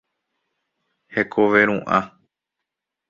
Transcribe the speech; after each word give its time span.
Hekove 1.17 1.61
ru'ã. 1.67 2.01